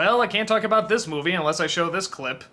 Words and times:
I 0.00 0.26
can't 0.26 0.48
talk 0.48 0.64
about 0.64 0.88
this 0.88 1.06
movie 1.06 1.32
unless 1.32 1.60
I 1.60 1.66
show 1.66 1.90
this 1.90 2.06
clip. 2.06 2.44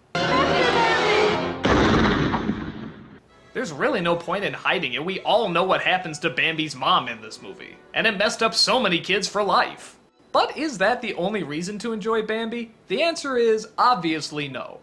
There's 3.54 3.72
really 3.72 4.02
no 4.02 4.16
point 4.16 4.44
in 4.44 4.54
hiding 4.54 4.94
it. 4.94 5.06
We 5.06 5.22
all 5.22 5.48
know 5.48 5.64
what 5.64 5.82
happens 5.82 6.20
to 6.20 6.30
Bambi's 6.30 6.76
mom 6.76 7.08
in 7.08 7.22
this 7.22 7.42
movie. 7.42 7.78
And 7.94 8.06
it 8.06 8.18
messed 8.18 8.44
up 8.44 8.54
so 8.54 8.80
many 8.80 9.00
kids 9.00 9.28
for 9.28 9.44
life. 9.44 9.96
But 10.32 10.58
is 10.58 10.78
that 10.80 11.02
the 11.02 11.14
only 11.14 11.44
reason 11.44 11.80
to 11.80 11.94
enjoy 11.94 12.24
Bambi? 12.24 12.74
The 12.90 13.02
answer 13.02 13.38
is 13.38 13.70
obviously 13.78 14.50
no. 14.50 14.80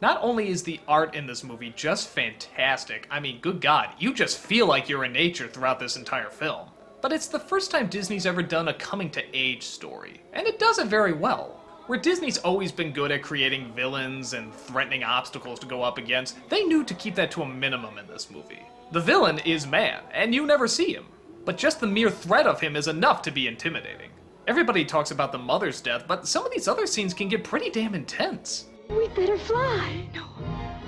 Not 0.00 0.18
only 0.22 0.48
is 0.48 0.62
the 0.62 0.80
art 0.86 1.14
in 1.14 1.26
this 1.26 1.42
movie 1.42 1.72
just 1.76 2.08
fantastic, 2.08 3.08
I 3.10 3.20
mean, 3.20 3.40
good 3.40 3.60
god, 3.60 3.90
you 3.98 4.14
just 4.14 4.38
feel 4.38 4.66
like 4.66 4.88
you're 4.88 5.04
in 5.04 5.12
nature 5.12 5.48
throughout 5.48 5.80
this 5.80 5.96
entire 5.96 6.30
film. 6.30 6.68
But 7.00 7.12
it's 7.12 7.26
the 7.26 7.38
first 7.38 7.70
time 7.70 7.88
Disney's 7.88 8.26
ever 8.26 8.42
done 8.42 8.68
a 8.68 8.74
coming 8.74 9.10
to 9.10 9.24
age 9.36 9.64
story, 9.64 10.20
and 10.32 10.46
it 10.46 10.58
does 10.58 10.78
it 10.78 10.86
very 10.86 11.12
well. 11.12 11.61
Where 11.88 11.98
Disney's 11.98 12.38
always 12.38 12.70
been 12.70 12.92
good 12.92 13.10
at 13.10 13.22
creating 13.22 13.72
villains 13.74 14.34
and 14.34 14.54
threatening 14.54 15.02
obstacles 15.02 15.58
to 15.58 15.66
go 15.66 15.82
up 15.82 15.98
against, 15.98 16.36
they 16.48 16.62
knew 16.62 16.84
to 16.84 16.94
keep 16.94 17.16
that 17.16 17.32
to 17.32 17.42
a 17.42 17.48
minimum 17.48 17.98
in 17.98 18.06
this 18.06 18.30
movie. 18.30 18.62
The 18.92 19.00
villain 19.00 19.40
is 19.40 19.66
man, 19.66 20.00
and 20.12 20.32
you 20.32 20.46
never 20.46 20.68
see 20.68 20.94
him. 20.94 21.06
But 21.44 21.58
just 21.58 21.80
the 21.80 21.88
mere 21.88 22.08
threat 22.10 22.46
of 22.46 22.60
him 22.60 22.76
is 22.76 22.86
enough 22.86 23.20
to 23.22 23.32
be 23.32 23.48
intimidating. 23.48 24.10
Everybody 24.46 24.84
talks 24.84 25.10
about 25.10 25.32
the 25.32 25.38
mother's 25.38 25.80
death, 25.80 26.04
but 26.06 26.28
some 26.28 26.46
of 26.46 26.52
these 26.52 26.68
other 26.68 26.86
scenes 26.86 27.14
can 27.14 27.28
get 27.28 27.42
pretty 27.42 27.70
damn 27.70 27.96
intense. 27.96 28.66
We'd 28.88 29.12
better 29.16 29.38
fly. 29.38 30.06
No, 30.14 30.26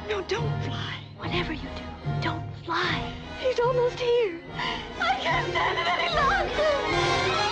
no, 0.08 0.22
don't 0.22 0.62
fly. 0.62 0.94
Whatever 1.18 1.52
you 1.52 1.68
do, 1.76 2.10
don't 2.20 2.44
fly. 2.64 3.12
He's 3.40 3.58
almost 3.58 3.98
here. 3.98 4.38
I 5.00 5.16
can't 5.20 5.50
stand 5.50 5.78
it 5.78 5.88
any 5.88 6.14
longer. 6.14 7.43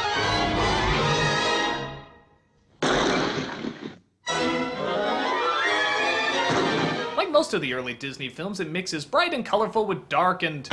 Most 7.43 7.55
of 7.55 7.61
the 7.61 7.75
early 7.75 7.93
Disney 7.93 8.29
films, 8.29 8.61
it 8.61 8.71
mixes 8.71 9.05
bright 9.05 9.35
and 9.35 9.45
colorful 9.45 9.85
with 9.85 10.09
dark 10.09 10.45
and. 10.45 10.71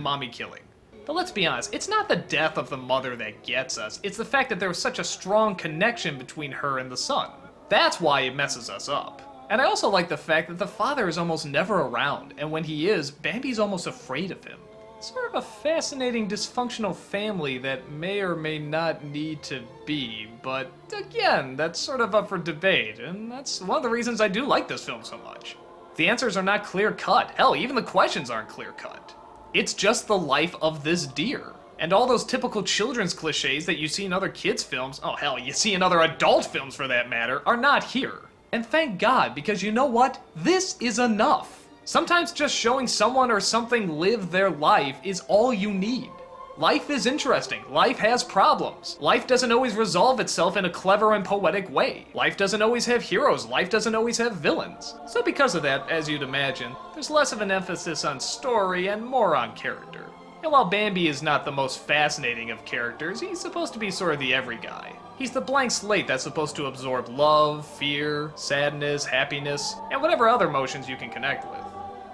mommy 0.00 0.28
killing. 0.28 0.62
But 1.04 1.16
let's 1.16 1.32
be 1.32 1.44
honest, 1.44 1.74
it's 1.74 1.88
not 1.88 2.08
the 2.08 2.14
death 2.14 2.56
of 2.56 2.70
the 2.70 2.76
mother 2.76 3.16
that 3.16 3.42
gets 3.42 3.76
us, 3.76 3.98
it's 4.04 4.16
the 4.16 4.24
fact 4.24 4.48
that 4.50 4.60
there 4.60 4.68
was 4.68 4.78
such 4.78 5.00
a 5.00 5.04
strong 5.04 5.56
connection 5.56 6.18
between 6.18 6.52
her 6.52 6.78
and 6.78 6.88
the 6.88 6.96
son. 6.96 7.30
That's 7.68 8.00
why 8.00 8.20
it 8.20 8.36
messes 8.36 8.70
us 8.70 8.88
up. 8.88 9.48
And 9.50 9.60
I 9.60 9.64
also 9.64 9.88
like 9.88 10.08
the 10.08 10.16
fact 10.16 10.46
that 10.50 10.58
the 10.58 10.68
father 10.68 11.08
is 11.08 11.18
almost 11.18 11.46
never 11.46 11.80
around, 11.80 12.34
and 12.38 12.48
when 12.48 12.62
he 12.62 12.88
is, 12.88 13.10
Bambi's 13.10 13.58
almost 13.58 13.88
afraid 13.88 14.30
of 14.30 14.44
him. 14.44 14.60
Sort 15.06 15.32
of 15.32 15.36
a 15.36 15.46
fascinating 15.46 16.26
dysfunctional 16.28 16.92
family 16.92 17.58
that 17.58 17.92
may 17.92 18.18
or 18.18 18.34
may 18.34 18.58
not 18.58 19.04
need 19.04 19.40
to 19.44 19.62
be, 19.84 20.26
but 20.42 20.72
again, 20.92 21.54
that's 21.54 21.78
sort 21.78 22.00
of 22.00 22.16
up 22.16 22.28
for 22.28 22.38
debate, 22.38 22.98
and 22.98 23.30
that's 23.30 23.60
one 23.60 23.76
of 23.76 23.84
the 23.84 23.88
reasons 23.88 24.20
I 24.20 24.26
do 24.26 24.44
like 24.44 24.66
this 24.66 24.84
film 24.84 25.04
so 25.04 25.16
much. 25.18 25.56
The 25.94 26.08
answers 26.08 26.36
are 26.36 26.42
not 26.42 26.64
clear 26.64 26.90
cut. 26.90 27.30
Hell, 27.36 27.54
even 27.54 27.76
the 27.76 27.84
questions 27.84 28.30
aren't 28.30 28.48
clear 28.48 28.72
cut. 28.72 29.14
It's 29.54 29.74
just 29.74 30.08
the 30.08 30.18
life 30.18 30.56
of 30.60 30.82
this 30.82 31.06
deer. 31.06 31.52
And 31.78 31.92
all 31.92 32.08
those 32.08 32.24
typical 32.24 32.64
children's 32.64 33.14
cliches 33.14 33.64
that 33.66 33.78
you 33.78 33.86
see 33.86 34.06
in 34.06 34.12
other 34.12 34.28
kids' 34.28 34.64
films, 34.64 35.00
oh 35.04 35.14
hell, 35.14 35.38
you 35.38 35.52
see 35.52 35.74
in 35.74 35.84
other 35.84 36.00
adult 36.00 36.46
films 36.46 36.74
for 36.74 36.88
that 36.88 37.08
matter, 37.08 37.42
are 37.46 37.56
not 37.56 37.84
here. 37.84 38.22
And 38.50 38.66
thank 38.66 38.98
God, 38.98 39.36
because 39.36 39.62
you 39.62 39.70
know 39.70 39.86
what? 39.86 40.20
This 40.34 40.76
is 40.80 40.98
enough. 40.98 41.65
Sometimes 41.86 42.32
just 42.32 42.52
showing 42.52 42.88
someone 42.88 43.30
or 43.30 43.38
something 43.38 43.88
live 43.88 44.32
their 44.32 44.50
life 44.50 44.98
is 45.04 45.20
all 45.28 45.54
you 45.54 45.72
need. 45.72 46.10
Life 46.56 46.90
is 46.90 47.06
interesting. 47.06 47.62
Life 47.70 47.96
has 47.98 48.24
problems. 48.24 48.96
Life 49.00 49.28
doesn't 49.28 49.52
always 49.52 49.76
resolve 49.76 50.18
itself 50.18 50.56
in 50.56 50.64
a 50.64 50.70
clever 50.70 51.12
and 51.14 51.24
poetic 51.24 51.70
way. 51.70 52.08
Life 52.12 52.36
doesn't 52.36 52.60
always 52.60 52.86
have 52.86 53.02
heroes. 53.02 53.46
Life 53.46 53.70
doesn't 53.70 53.94
always 53.94 54.18
have 54.18 54.32
villains. 54.32 54.96
So, 55.06 55.22
because 55.22 55.54
of 55.54 55.62
that, 55.62 55.88
as 55.88 56.08
you'd 56.08 56.22
imagine, 56.22 56.74
there's 56.92 57.08
less 57.08 57.30
of 57.30 57.40
an 57.40 57.52
emphasis 57.52 58.04
on 58.04 58.18
story 58.18 58.88
and 58.88 59.06
more 59.06 59.36
on 59.36 59.54
character. 59.54 60.06
And 60.42 60.50
while 60.50 60.64
Bambi 60.64 61.06
is 61.06 61.22
not 61.22 61.44
the 61.44 61.52
most 61.52 61.78
fascinating 61.78 62.50
of 62.50 62.64
characters, 62.64 63.20
he's 63.20 63.40
supposed 63.40 63.72
to 63.74 63.78
be 63.78 63.92
sort 63.92 64.14
of 64.14 64.18
the 64.18 64.34
every 64.34 64.56
guy. 64.56 64.92
He's 65.18 65.30
the 65.30 65.40
blank 65.40 65.70
slate 65.70 66.08
that's 66.08 66.24
supposed 66.24 66.56
to 66.56 66.66
absorb 66.66 67.08
love, 67.08 67.64
fear, 67.64 68.32
sadness, 68.34 69.04
happiness, 69.04 69.76
and 69.92 70.02
whatever 70.02 70.28
other 70.28 70.48
emotions 70.48 70.88
you 70.88 70.96
can 70.96 71.10
connect 71.10 71.48
with. 71.48 71.65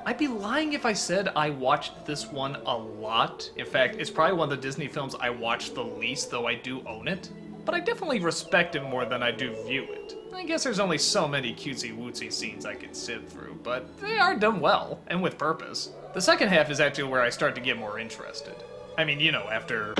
I'd 0.04 0.18
be 0.18 0.26
lying 0.26 0.72
if 0.72 0.84
I 0.84 0.92
said 0.92 1.28
I 1.36 1.50
watched 1.50 2.04
this 2.04 2.26
one 2.26 2.56
a 2.66 2.76
lot. 2.76 3.48
In 3.56 3.66
fact, 3.66 3.96
it's 3.98 4.10
probably 4.10 4.36
one 4.36 4.50
of 4.52 4.60
the 4.60 4.60
Disney 4.60 4.88
films 4.88 5.14
I 5.14 5.30
watch 5.30 5.74
the 5.74 5.84
least, 5.84 6.28
though 6.30 6.48
I 6.48 6.56
do 6.56 6.82
own 6.88 7.06
it. 7.06 7.30
But 7.64 7.76
I 7.76 7.80
definitely 7.80 8.18
respect 8.18 8.74
it 8.74 8.82
more 8.82 9.04
than 9.04 9.22
I 9.22 9.30
do 9.30 9.54
view 9.64 9.84
it. 9.92 10.16
I 10.34 10.44
guess 10.44 10.64
there's 10.64 10.80
only 10.80 10.98
so 10.98 11.28
many 11.28 11.54
cutesy 11.54 11.96
wootsy 11.96 12.32
scenes 12.32 12.66
I 12.66 12.74
can 12.74 12.94
sit 12.94 13.30
through, 13.30 13.60
but 13.62 13.96
they 14.00 14.18
are 14.18 14.34
done 14.34 14.58
well, 14.58 14.98
and 15.06 15.22
with 15.22 15.38
purpose. 15.38 15.90
The 16.14 16.20
second 16.20 16.48
half 16.48 16.68
is 16.68 16.80
actually 16.80 17.04
where 17.04 17.22
I 17.22 17.30
start 17.30 17.54
to 17.54 17.60
get 17.60 17.78
more 17.78 18.00
interested. 18.00 18.56
I 18.98 19.04
mean, 19.04 19.20
you 19.20 19.30
know, 19.30 19.48
after 19.52 19.94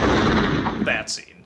that 0.84 1.10
scene. 1.10 1.44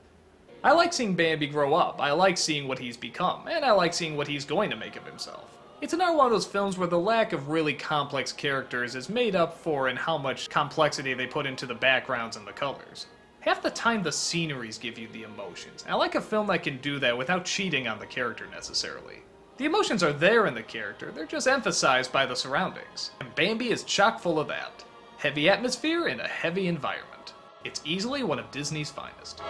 I 0.65 0.72
like 0.72 0.95
seeing 0.95 1.15
Bambi 1.15 1.47
grow 1.47 1.75
up, 1.75 2.00
I 2.00 2.12
like 2.12 2.39
seeing 2.39 2.66
what 2.66 2.78
he's 2.78 2.97
become, 2.97 3.47
and 3.49 3.65
I 3.66 3.72
like 3.72 3.93
seeing 3.93 4.16
what 4.16 4.28
he's 4.28 4.47
going 4.47 4.71
to 4.71 4.77
make 4.77 4.97
of 4.97 5.05
himself. 5.05 5.50
It's 5.83 5.93
another 5.93 6.17
one 6.17 6.27
of 6.27 6.33
those 6.33 6.47
films 6.47 6.79
where 6.79 6.89
the 6.89 6.99
lack 6.99 7.35
of 7.35 7.51
really 7.51 7.75
complex 7.75 8.33
characters 8.33 8.95
is 8.95 9.11
made 9.11 9.37
up 9.37 9.59
for 9.59 9.89
in 9.89 9.97
how 9.97 10.17
much 10.17 10.49
complexity 10.49 11.13
they 11.13 11.27
put 11.27 11.45
into 11.45 11.67
the 11.67 11.75
backgrounds 11.75 12.39
and 12.39 12.47
the 12.47 12.53
colors. 12.53 13.07
Half 13.41 13.61
the 13.61 13.71
time 13.71 14.03
the 14.03 14.11
sceneries 14.11 14.79
give 14.79 14.99
you 14.99 15.07
the 15.09 15.25
emotions. 15.25 15.85
I 15.87 15.95
like 15.95 16.15
a 16.15 16.21
film 16.21 16.47
that 16.47 16.63
can 16.63 16.79
do 16.79 16.99
that 17.01 17.17
without 17.17 17.45
cheating 17.45 17.89
on 17.89 17.99
the 17.99 18.07
character 18.07 18.47
necessarily. 18.51 19.19
The 19.59 19.67
emotions 19.67 20.03
are 20.03 20.15
there 20.15 20.47
in 20.47 20.55
the 20.55 20.63
character, 20.63 21.13
they're 21.13 21.27
just 21.27 21.47
emphasized 21.47 22.11
by 22.11 22.25
the 22.25 22.37
surroundings. 22.37 23.11
And 23.21 23.35
Bambi 23.35 23.71
is 23.71 23.85
chock 23.85 24.19
full 24.19 24.41
of 24.41 24.49
that. 24.49 24.83
Heavy 25.19 25.49
atmosphere 25.51 26.09
in 26.09 26.21
a 26.21 26.29
heavy 26.29 26.69
environment. 26.69 27.35
It's 27.65 27.83
easily 27.85 28.23
one 28.23 28.39
of 28.39 28.51
Disney's 28.51 28.91
finest. 28.91 29.43